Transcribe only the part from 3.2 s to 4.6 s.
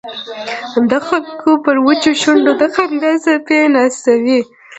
څپې نڅوي.